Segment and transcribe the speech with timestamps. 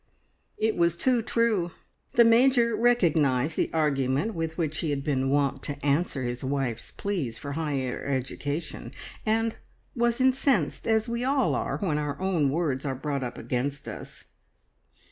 [0.57, 1.73] It was too true.
[2.13, 6.89] The Major recognised the argument with which he had been wont to answer his wife's
[6.89, 8.93] pleas for higher education,
[9.27, 9.57] and
[9.95, 14.23] was incensed, as we all are when our own words are brought up against us.